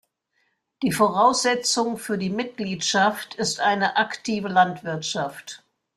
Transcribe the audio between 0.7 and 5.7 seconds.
Die Voraussetzung für die Mitgliedschaft ist eine aktive Landwirtschaft.